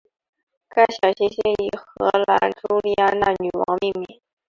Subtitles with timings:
[0.67, 4.19] 该小行星以荷兰朱丽安娜女王命名。